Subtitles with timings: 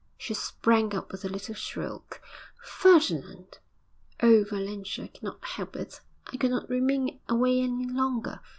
[0.17, 2.21] She sprang up with a little shriek.
[2.63, 3.59] 'Ferdinand!'
[4.19, 6.01] 'Oh, Valentia, I cannot help it.
[6.33, 8.39] I could not remain away any longer.